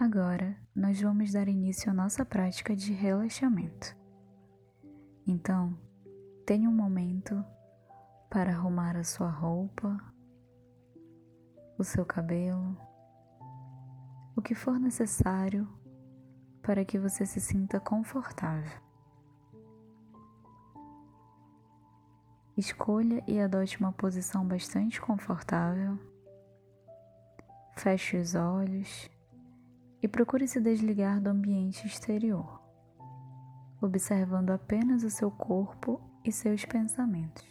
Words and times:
Agora, 0.00 0.56
nós 0.74 0.98
vamos 0.98 1.32
dar 1.32 1.46
início 1.46 1.90
à 1.90 1.92
nossa 1.92 2.24
prática 2.24 2.74
de 2.74 2.90
relaxamento. 2.90 3.94
Então, 5.26 5.78
tenha 6.46 6.70
um 6.70 6.72
momento 6.72 7.44
para 8.30 8.50
arrumar 8.50 8.96
a 8.96 9.04
sua 9.04 9.28
roupa, 9.28 10.02
o 11.76 11.84
seu 11.84 12.06
cabelo, 12.06 12.74
o 14.34 14.40
que 14.40 14.54
for 14.54 14.80
necessário 14.80 15.68
para 16.62 16.82
que 16.82 16.98
você 16.98 17.26
se 17.26 17.38
sinta 17.38 17.78
confortável. 17.78 18.80
Escolha 22.56 23.22
e 23.28 23.38
adote 23.38 23.78
uma 23.78 23.92
posição 23.92 24.48
bastante 24.48 24.98
confortável. 24.98 25.98
Feche 27.76 28.16
os 28.16 28.34
olhos 28.34 29.10
e 30.02 30.08
procure 30.08 30.48
se 30.48 30.60
desligar 30.60 31.20
do 31.20 31.30
ambiente 31.30 31.86
exterior, 31.86 32.60
observando 33.80 34.50
apenas 34.50 35.04
o 35.04 35.10
seu 35.10 35.30
corpo 35.30 36.00
e 36.24 36.32
seus 36.32 36.64
pensamentos. 36.64 37.46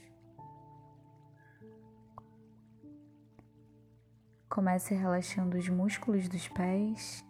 Comece 4.50 4.96
relaxando 4.96 5.58
os 5.58 5.70
músculos 5.70 6.28
dos 6.28 6.48
pés, 6.48 7.24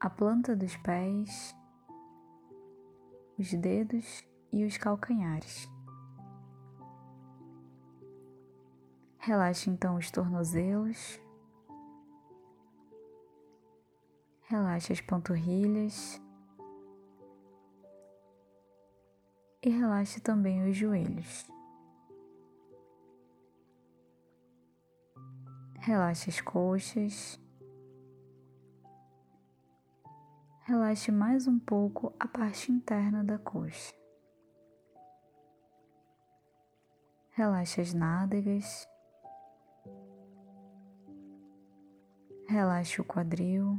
a 0.00 0.10
planta 0.10 0.56
dos 0.56 0.76
pés, 0.76 1.56
os 3.38 3.52
dedos 3.54 4.24
e 4.52 4.64
os 4.64 4.76
calcanhares. 4.76 5.68
Relaxe 9.18 9.70
então 9.70 9.96
os 9.96 10.10
tornozelos 10.10 11.20
Relaxe 14.50 14.94
as 14.94 15.00
panturrilhas 15.02 16.18
e 19.62 19.68
relaxe 19.68 20.22
também 20.22 20.66
os 20.66 20.74
joelhos. 20.74 21.46
Relaxe 25.80 26.30
as 26.30 26.40
coxas. 26.40 27.38
Relaxe 30.62 31.12
mais 31.12 31.46
um 31.46 31.58
pouco 31.58 32.14
a 32.18 32.26
parte 32.26 32.72
interna 32.72 33.22
da 33.22 33.38
coxa. 33.38 33.94
Relaxe 37.32 37.82
as 37.82 37.92
nádegas. 37.92 38.88
Relaxe 42.48 42.98
o 42.98 43.04
quadril. 43.04 43.78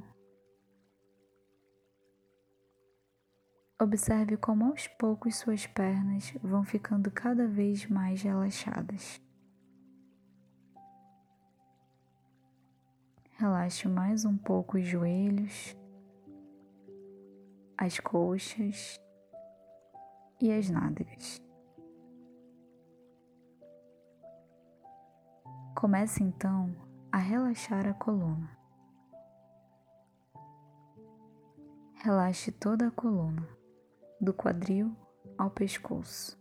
Observe 3.82 4.36
como 4.36 4.66
aos 4.66 4.90
poucos 4.90 5.38
suas 5.38 5.66
pernas 5.66 6.34
vão 6.44 6.66
ficando 6.66 7.10
cada 7.10 7.48
vez 7.48 7.88
mais 7.88 8.22
relaxadas. 8.22 9.22
Relaxe 13.38 13.88
mais 13.88 14.26
um 14.26 14.38
pouco 14.38 14.78
os 14.78 14.86
joelhos, 14.86 15.78
as 17.78 17.98
coxas 18.02 19.00
e 20.42 20.52
as 20.52 20.70
nádegas. 20.70 21.42
Comece 25.74 26.22
então 26.22 26.76
a 27.10 27.18
relaxar 27.18 27.88
a 27.88 27.94
coluna. 27.94 28.60
Relaxe 32.04 32.52
toda 32.52 32.90
a 32.90 32.92
coluna 32.92 33.59
do 34.20 34.34
quadril 34.34 34.96
ao 35.38 35.50
pescoço. 35.50 36.38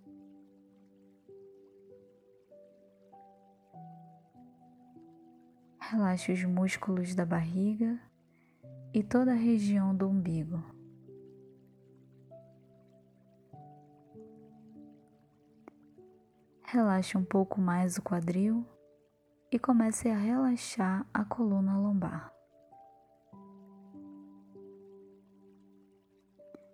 Relaxe 5.81 6.33
os 6.33 6.45
músculos 6.45 7.15
da 7.15 7.25
barriga 7.25 7.99
e 8.93 9.03
toda 9.03 9.33
a 9.33 9.37
região 9.37 9.95
do 9.95 10.09
umbigo. 10.09 10.63
Relaxe 16.65 17.17
um 17.17 17.25
pouco 17.25 17.61
mais 17.61 17.97
o 17.97 18.03
quadril 18.03 18.67
e 19.51 19.59
comece 19.59 20.11
a 20.11 20.17
relaxar 20.17 21.07
a 21.15 21.25
coluna 21.25 21.79
lombar. 21.79 22.38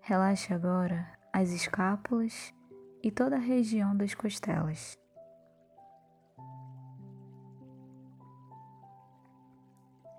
Relaxe 0.07 0.53
agora 0.53 1.09
as 1.33 1.49
escápulas 1.49 2.53
e 3.03 3.11
toda 3.11 3.37
a 3.37 3.39
região 3.39 3.97
das 3.97 4.15
costelas. 4.15 4.99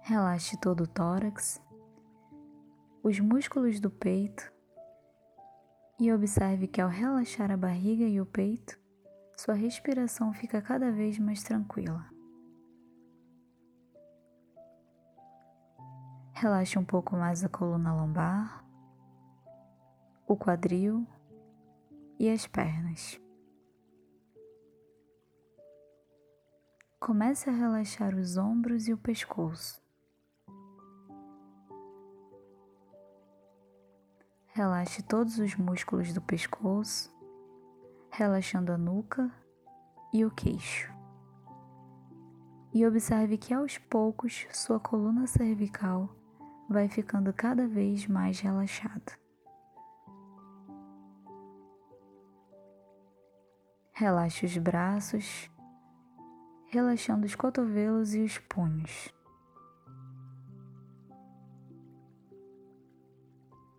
Relaxe 0.01 0.59
todo 0.59 0.85
o 0.85 0.88
tórax, 0.88 1.62
os 3.03 3.19
músculos 3.19 3.79
do 3.79 3.91
peito 3.91 4.51
e 6.00 6.12
observe 6.12 6.66
que 6.66 6.81
ao 6.81 6.90
relaxar 6.90 7.52
a 7.52 7.57
barriga 7.57 8.06
e 8.06 8.19
o 8.19 8.25
peito, 8.25 8.79
sua 9.38 9.53
respiração 9.53 10.34
fica 10.34 10.63
cada 10.63 10.91
vez 10.91 11.19
mais 11.19 11.44
tranquila. 11.44 12.03
Relaxe 16.34 16.79
um 16.79 16.84
pouco 16.84 17.16
mais 17.16 17.44
a 17.44 17.50
coluna 17.50 17.94
lombar 17.94 18.64
o 20.27 20.35
quadril 20.35 21.05
e 22.17 22.29
as 22.29 22.47
pernas. 22.47 23.21
Comece 26.99 27.47
a 27.47 27.53
relaxar 27.53 28.15
os 28.15 28.35
ombros 28.35 28.87
e 28.87 28.93
o 28.93 28.97
pescoço. 28.97 29.79
Relaxe 34.47 35.03
todos 35.03 35.37
os 35.37 35.55
músculos 35.55 36.11
do 36.11 36.21
pescoço, 36.21 37.13
relaxando 38.09 38.71
a 38.71 38.77
nuca 38.77 39.31
e 40.11 40.25
o 40.25 40.31
queixo. 40.31 40.91
E 42.73 42.85
observe 42.87 43.37
que 43.37 43.53
aos 43.53 43.77
poucos 43.77 44.47
sua 44.51 44.79
coluna 44.79 45.27
cervical 45.27 46.09
vai 46.67 46.89
ficando 46.89 47.31
cada 47.31 47.67
vez 47.67 48.07
mais 48.07 48.39
relaxada. 48.39 49.24
Relaxe 53.97 54.45
os 54.45 54.57
braços, 54.57 55.50
relaxando 56.67 57.25
os 57.25 57.33
cotovelos 57.33 58.13
e 58.13 58.19
os 58.23 58.38
punhos. 58.39 59.09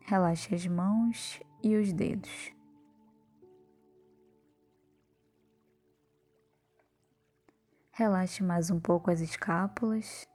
Relaxe 0.00 0.54
as 0.54 0.66
mãos 0.66 1.38
e 1.62 1.76
os 1.76 1.92
dedos. 1.92 2.50
Relaxe 7.92 8.42
mais 8.42 8.70
um 8.70 8.80
pouco 8.80 9.10
as 9.10 9.20
escápulas, 9.20 10.26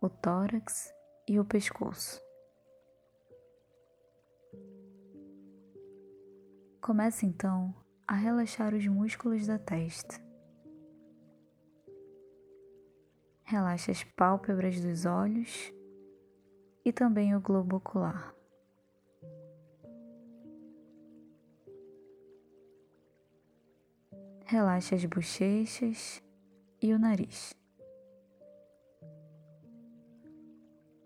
o 0.00 0.08
tórax 0.08 0.94
e 1.26 1.40
o 1.40 1.44
pescoço. 1.44 2.22
Comece 6.80 7.26
então 7.26 7.81
a 8.12 8.14
relaxar 8.14 8.74
os 8.74 8.86
músculos 8.86 9.46
da 9.46 9.58
testa. 9.58 10.20
Relaxe 13.42 13.90
as 13.90 14.04
pálpebras 14.04 14.78
dos 14.82 15.06
olhos 15.06 15.72
e 16.84 16.92
também 16.92 17.34
o 17.34 17.40
globo 17.40 17.76
ocular. 17.76 18.34
Relaxe 24.44 24.94
as 24.94 25.06
bochechas 25.06 26.22
e 26.82 26.92
o 26.92 26.98
nariz. 26.98 27.54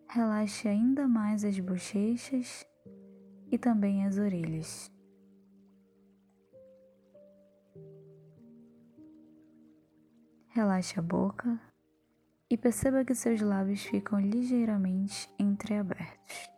Relaxe 0.08 0.67
ainda 0.67 1.06
mais 1.06 1.44
as 1.44 1.56
bochechas 1.61 2.67
e 3.49 3.56
também 3.56 4.05
as 4.05 4.19
orelhas. 4.19 4.95
Relaxe 10.56 10.99
a 10.99 11.03
boca 11.03 11.61
e 12.49 12.56
perceba 12.56 13.05
que 13.05 13.14
seus 13.14 13.43
lábios 13.43 13.82
ficam 13.82 14.19
ligeiramente 14.19 15.31
entreabertos. 15.38 16.50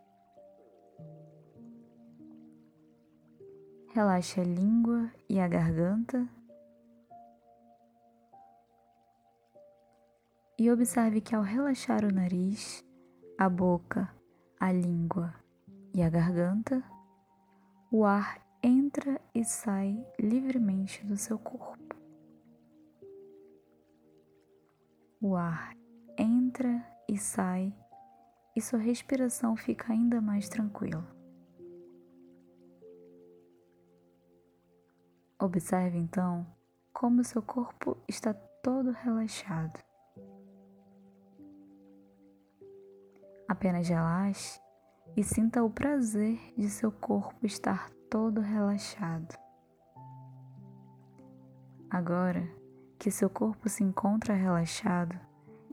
Relaxe 3.93 4.39
a 4.39 4.43
língua 4.45 5.11
e 5.27 5.37
a 5.37 5.49
garganta. 5.49 6.25
E 10.57 10.71
observe 10.71 11.19
que 11.19 11.35
ao 11.35 11.41
relaxar 11.41 12.05
o 12.05 12.13
nariz, 12.13 12.81
a 13.37 13.49
boca, 13.49 14.09
a 14.61 14.71
língua 14.71 15.35
e 15.93 16.01
a 16.01 16.09
garganta, 16.09 16.81
o 17.91 18.05
ar 18.05 18.39
entra 18.63 19.19
e 19.35 19.43
sai 19.43 20.01
livremente 20.17 21.05
do 21.05 21.17
seu 21.17 21.37
corpo. 21.37 21.88
O 25.21 25.35
ar 25.35 25.75
entra 26.17 26.81
e 27.05 27.17
sai 27.17 27.75
e 28.55 28.61
sua 28.61 28.79
respiração 28.79 29.53
fica 29.57 29.91
ainda 29.91 30.21
mais 30.21 30.47
tranquila. 30.47 31.05
Observe 35.37 35.97
então 35.97 36.47
como 36.93 37.21
seu 37.25 37.41
corpo 37.41 37.97
está 38.07 38.33
todo 38.33 38.91
relaxado. 38.91 39.83
Apenas 43.45 43.89
relaxe 43.89 44.61
e 45.17 45.23
sinta 45.23 45.61
o 45.61 45.69
prazer 45.69 46.39
de 46.57 46.69
seu 46.69 46.93
corpo 46.93 47.45
estar 47.45 47.89
todo 48.09 48.39
relaxado. 48.39 49.37
Agora 51.89 52.58
que 52.99 53.09
seu 53.09 53.29
corpo 53.29 53.69
se 53.69 53.83
encontra 53.83 54.35
relaxado 54.35 55.17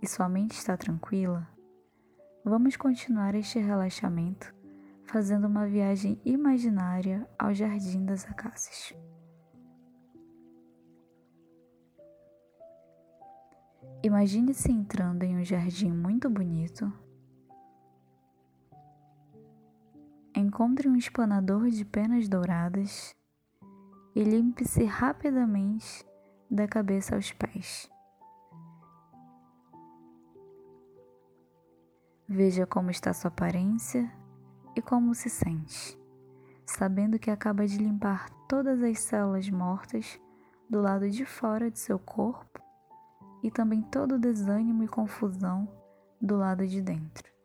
e 0.01 0.07
sua 0.07 0.29
mente 0.29 0.53
está 0.53 0.77
tranquila, 0.77 1.47
vamos 2.45 2.77
continuar 2.77 3.35
este 3.35 3.59
relaxamento 3.59 4.55
fazendo 5.05 5.47
uma 5.47 5.67
viagem 5.67 6.21
imaginária 6.25 7.29
ao 7.39 7.53
Jardim 7.53 8.07
das 8.07 8.25
Acácias. 8.25 8.95
Imagine-se 14.03 14.71
entrando 14.71 15.25
em 15.25 15.37
um 15.37 15.45
jardim 15.45 15.91
muito 15.91 16.31
bonito 16.31 16.93
Encontre 20.39 20.87
um 20.87 20.97
espanador 20.97 21.71
de 21.71 21.83
penas 21.83 22.29
douradas 22.29 23.17
e 24.15 24.23
limpe-se 24.23 24.85
rapidamente 24.85 26.07
da 26.51 26.67
cabeça 26.67 27.15
aos 27.15 27.33
pés. 27.33 27.91
Veja 32.29 32.67
como 32.67 32.91
está 32.91 33.13
sua 33.13 33.29
aparência 33.29 34.11
e 34.75 34.83
como 34.83 35.15
se 35.15 35.31
sente, 35.31 35.99
sabendo 36.65 37.19
que 37.19 37.31
acaba 37.31 37.67
de 37.67 37.79
limpar 37.79 38.29
todas 38.49 38.83
as 38.83 38.99
células 38.99 39.49
mortas 39.49 40.21
do 40.69 40.81
lado 40.81 41.09
de 41.09 41.25
fora 41.25 41.71
de 41.71 41.79
seu 41.79 41.99
corpo 41.99 42.61
e 43.43 43.51
também 43.51 43.83
todo 43.83 44.17
o 44.17 44.19
desânimo 44.19 44.83
e 44.83 44.89
confusão 44.89 45.69
do 46.21 46.37
lado 46.37 46.67
de 46.67 46.83
dentro. 46.83 47.37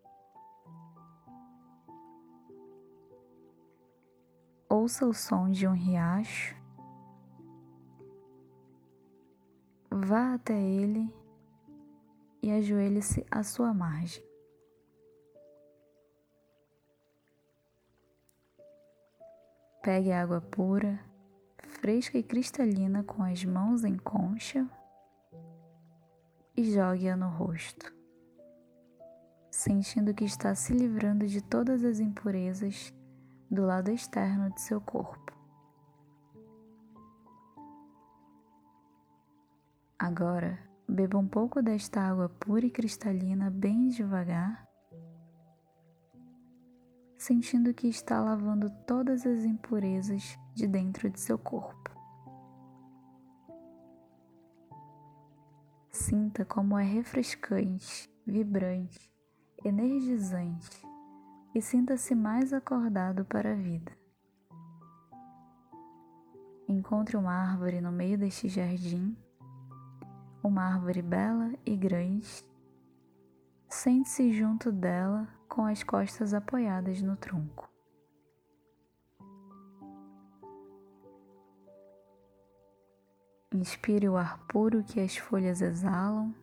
ouça 4.81 5.05
o 5.05 5.13
som 5.13 5.49
de 5.49 5.67
um 5.67 5.73
riacho, 5.73 6.55
vá 10.01 10.33
até 10.33 10.59
ele 10.59 11.13
e 12.41 12.51
ajoelhe-se 12.51 13.25
à 13.29 13.43
sua 13.43 13.73
margem. 13.73 14.23
Pegue 19.83 20.11
água 20.11 20.41
pura, 20.41 20.99
fresca 21.57 22.17
e 22.17 22.23
cristalina 22.23 23.03
com 23.03 23.23
as 23.23 23.43
mãos 23.43 23.83
em 23.83 23.97
concha 23.97 24.67
e 26.55 26.63
jogue-a 26.71 27.15
no 27.15 27.29
rosto, 27.29 27.91
sentindo 29.49 30.13
que 30.13 30.23
está 30.23 30.53
se 30.53 30.73
livrando 30.73 31.25
de 31.25 31.41
todas 31.41 31.83
as 31.83 31.99
impurezas 31.99 32.93
do 33.49 33.65
lado 33.65 33.89
externo 33.89 34.53
de 34.53 34.61
seu 34.61 34.79
corpo. 34.79 35.30
Agora, 40.01 40.57
beba 40.89 41.15
um 41.19 41.27
pouco 41.27 41.61
desta 41.61 42.01
água 42.01 42.27
pura 42.27 42.65
e 42.65 42.71
cristalina 42.71 43.51
bem 43.51 43.87
devagar, 43.89 44.67
sentindo 47.15 47.71
que 47.71 47.87
está 47.87 48.19
lavando 48.19 48.67
todas 48.87 49.27
as 49.27 49.43
impurezas 49.43 50.39
de 50.55 50.65
dentro 50.65 51.07
de 51.07 51.19
seu 51.19 51.37
corpo. 51.37 51.91
Sinta 55.91 56.43
como 56.45 56.79
é 56.79 56.83
refrescante, 56.83 58.11
vibrante, 58.25 59.13
energizante 59.63 60.81
e 61.53 61.61
sinta-se 61.61 62.15
mais 62.15 62.53
acordado 62.53 63.23
para 63.23 63.51
a 63.51 63.55
vida. 63.55 63.95
Encontre 66.67 67.15
uma 67.15 67.33
árvore 67.33 67.79
no 67.79 67.91
meio 67.91 68.17
deste 68.17 68.49
jardim, 68.49 69.15
uma 70.43 70.63
árvore 70.63 71.01
bela 71.01 71.53
e 71.65 71.75
grande. 71.75 72.45
Sente-se 73.67 74.31
junto 74.31 74.71
dela 74.71 75.27
com 75.47 75.65
as 75.65 75.83
costas 75.83 76.33
apoiadas 76.33 77.01
no 77.01 77.15
tronco. 77.15 77.69
Inspire 83.53 84.07
o 84.07 84.15
ar 84.15 84.39
puro 84.47 84.83
que 84.83 84.99
as 84.99 85.17
folhas 85.17 85.61
exalam 85.61 86.33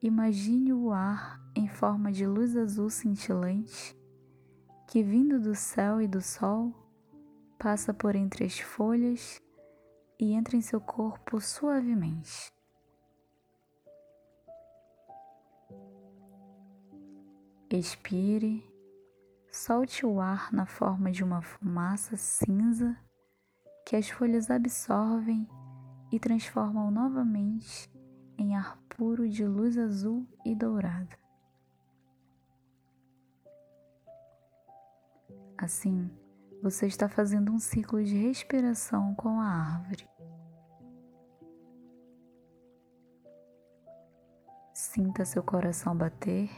Imagine 0.00 0.72
o 0.72 0.90
ar 0.90 1.40
em 1.54 1.68
forma 1.68 2.10
de 2.10 2.26
luz 2.26 2.56
azul 2.56 2.88
cintilante 2.88 3.96
que, 4.88 5.02
vindo 5.02 5.38
do 5.40 5.54
céu 5.54 6.00
e 6.00 6.08
do 6.08 6.20
sol, 6.20 6.72
passa 7.58 7.94
por 7.94 8.14
entre 8.16 8.44
as 8.44 8.58
folhas 8.58 9.41
e 10.22 10.34
entra 10.34 10.56
em 10.56 10.60
seu 10.60 10.80
corpo 10.80 11.40
suavemente. 11.40 12.54
Expire, 17.68 18.64
solte 19.50 20.06
o 20.06 20.20
ar 20.20 20.52
na 20.52 20.64
forma 20.64 21.10
de 21.10 21.24
uma 21.24 21.42
fumaça 21.42 22.16
cinza 22.16 22.96
que 23.84 23.96
as 23.96 24.10
folhas 24.10 24.48
absorvem 24.48 25.48
e 26.12 26.20
transformam 26.20 26.88
novamente 26.88 27.90
em 28.38 28.54
ar 28.54 28.78
puro 28.90 29.28
de 29.28 29.44
luz 29.44 29.76
azul 29.76 30.24
e 30.44 30.54
dourada. 30.54 31.18
Assim, 35.58 36.08
você 36.62 36.86
está 36.86 37.08
fazendo 37.08 37.50
um 37.50 37.58
ciclo 37.58 38.04
de 38.04 38.16
respiração 38.16 39.16
com 39.16 39.40
a 39.40 39.46
árvore. 39.46 40.11
Sinta 44.84 45.24
seu 45.24 45.44
coração 45.44 45.96
bater, 45.96 46.50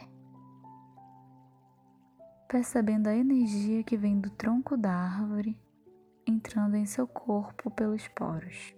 percebendo 2.49 3.07
a 3.07 3.15
energia 3.15 3.83
que 3.83 3.95
vem 3.95 4.19
do 4.19 4.31
tronco 4.31 4.75
da 4.75 4.91
árvore 4.91 5.55
entrando 6.25 6.75
em 6.75 6.87
seu 6.87 7.07
corpo 7.07 7.69
pelos 7.69 8.07
poros. 8.07 8.75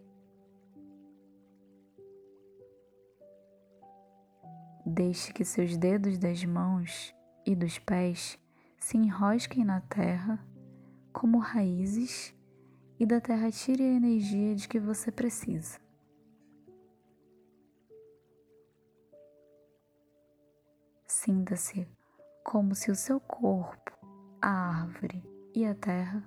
Deixe 4.86 5.32
que 5.32 5.46
seus 5.46 5.77
dedos 5.77 6.18
das 6.18 6.44
mãos 6.44 7.16
e 7.46 7.56
dos 7.56 7.80
pés 7.80 8.38
se 8.77 8.98
enrosquem 8.98 9.63
na 9.63 9.80
terra 9.80 10.46
como 11.13 11.39
raízes 11.39 12.36
e 13.00 13.06
da 13.06 13.22
terra 13.22 13.50
tire 13.50 13.82
a 13.82 13.94
energia 13.94 14.54
de 14.54 14.68
que 14.68 14.77
você 14.77 15.10
precisa. 15.10 15.87
Sinta-se 21.27 21.86
como 22.41 22.74
se 22.74 22.89
o 22.89 22.96
seu 22.96 23.19
corpo, 23.19 23.91
a 24.41 24.48
árvore 24.50 25.22
e 25.53 25.65
a 25.65 25.75
terra 25.75 26.24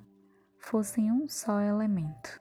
fossem 0.58 1.10
um 1.10 1.26
só 1.26 1.58
elemento. 1.58 2.38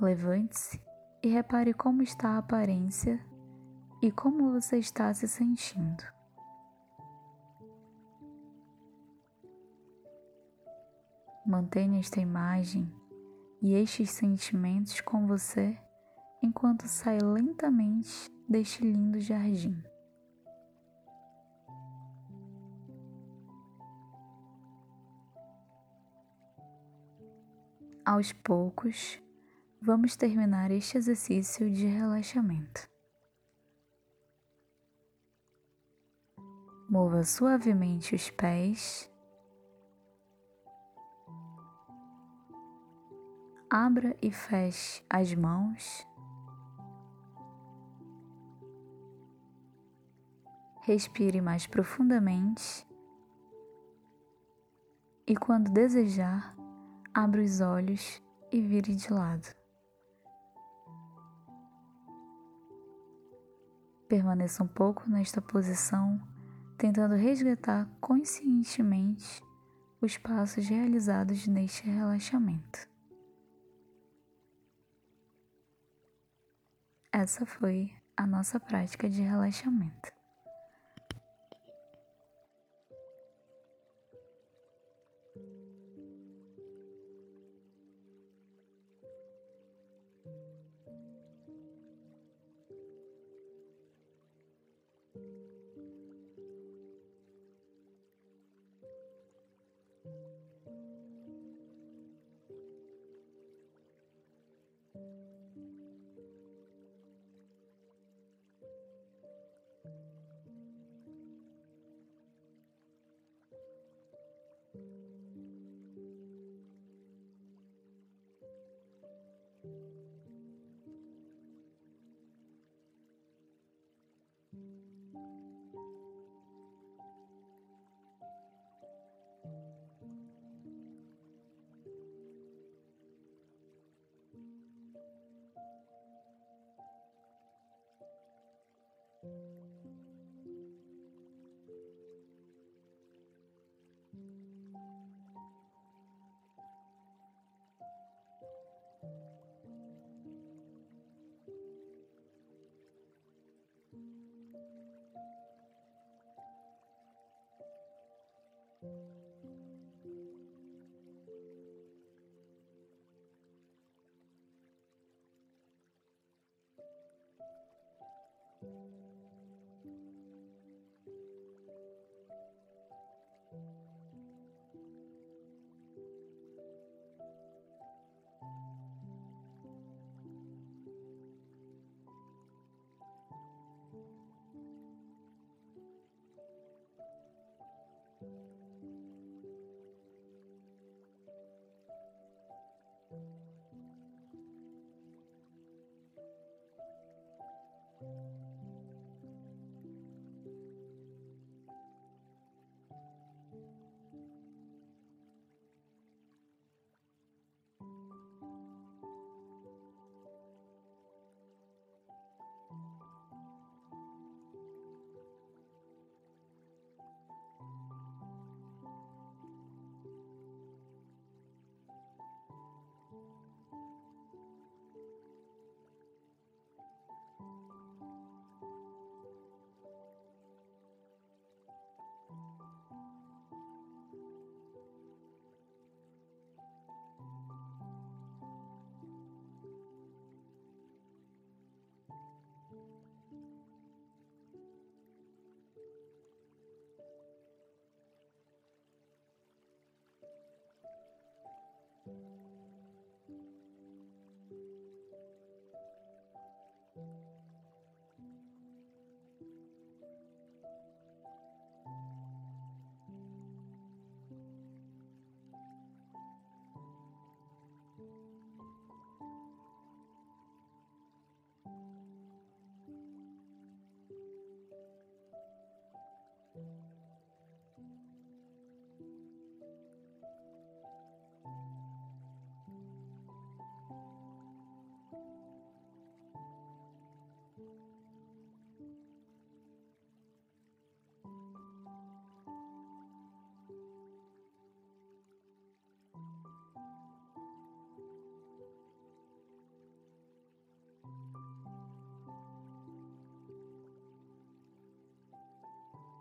Levante-se 0.00 0.82
e 1.22 1.28
repare 1.28 1.72
como 1.72 2.02
está 2.02 2.30
a 2.30 2.38
aparência 2.38 3.24
e 4.02 4.10
como 4.10 4.50
você 4.50 4.76
está 4.78 5.14
se 5.14 5.28
sentindo. 5.28 6.02
Mantenha 11.46 12.00
esta 12.00 12.18
imagem 12.18 12.92
e 13.62 13.72
estes 13.74 14.10
sentimentos 14.10 15.00
com 15.00 15.28
você 15.28 15.78
enquanto 16.44 16.86
sai 16.86 17.18
lentamente 17.18 18.30
deste 18.46 18.84
lindo 18.84 19.18
jardim. 19.18 19.82
Aos 28.04 28.32
poucos, 28.32 29.18
vamos 29.80 30.14
terminar 30.14 30.70
este 30.70 30.98
exercício 30.98 31.70
de 31.70 31.86
relaxamento. 31.86 32.86
Mova 36.86 37.24
suavemente 37.24 38.14
os 38.14 38.28
pés. 38.30 39.10
Abra 43.70 44.14
e 44.20 44.30
feche 44.30 45.02
as 45.08 45.34
mãos. 45.34 46.06
Respire 50.86 51.40
mais 51.40 51.66
profundamente. 51.66 52.86
E 55.26 55.34
quando 55.34 55.72
desejar, 55.72 56.54
abra 57.14 57.42
os 57.42 57.62
olhos 57.62 58.22
e 58.52 58.60
vire 58.60 58.94
de 58.94 59.10
lado. 59.10 59.48
Permaneça 64.06 64.62
um 64.62 64.66
pouco 64.66 65.08
nesta 65.08 65.40
posição, 65.40 66.20
tentando 66.76 67.14
resgatar 67.14 67.88
conscientemente 67.98 69.42
os 70.02 70.18
passos 70.18 70.68
realizados 70.68 71.46
neste 71.46 71.88
relaxamento. 71.88 72.86
Essa 77.10 77.46
foi 77.46 77.90
a 78.14 78.26
nossa 78.26 78.60
prática 78.60 79.08
de 79.08 79.22
relaxamento. 79.22 80.13